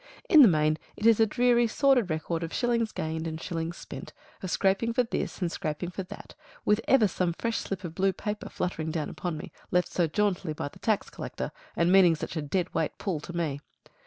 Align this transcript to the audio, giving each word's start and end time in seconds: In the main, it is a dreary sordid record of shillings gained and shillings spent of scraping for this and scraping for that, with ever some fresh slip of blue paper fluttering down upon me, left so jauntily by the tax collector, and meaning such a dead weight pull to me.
In 0.27 0.41
the 0.41 0.47
main, 0.47 0.79
it 0.97 1.05
is 1.05 1.19
a 1.19 1.27
dreary 1.27 1.67
sordid 1.67 2.09
record 2.09 2.41
of 2.41 2.51
shillings 2.51 2.91
gained 2.91 3.27
and 3.27 3.39
shillings 3.39 3.77
spent 3.77 4.13
of 4.41 4.49
scraping 4.49 4.93
for 4.93 5.03
this 5.03 5.39
and 5.41 5.51
scraping 5.51 5.91
for 5.91 6.01
that, 6.01 6.33
with 6.65 6.81
ever 6.87 7.07
some 7.07 7.33
fresh 7.33 7.59
slip 7.59 7.83
of 7.83 7.93
blue 7.93 8.11
paper 8.11 8.49
fluttering 8.49 8.89
down 8.89 9.09
upon 9.11 9.37
me, 9.37 9.51
left 9.69 9.89
so 9.89 10.07
jauntily 10.07 10.53
by 10.53 10.69
the 10.69 10.79
tax 10.79 11.11
collector, 11.11 11.51
and 11.75 11.91
meaning 11.91 12.15
such 12.15 12.35
a 12.35 12.41
dead 12.41 12.73
weight 12.73 12.97
pull 12.97 13.19
to 13.19 13.37
me. 13.37 13.59